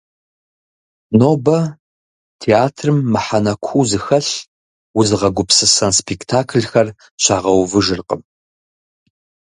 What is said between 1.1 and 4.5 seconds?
Нобэ театрым мыхьэнэ куу зыхэлъ,